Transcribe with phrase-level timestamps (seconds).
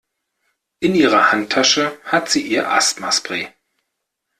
[0.79, 3.49] In ihrer Handtasche hat sie ihr Asthmaspray.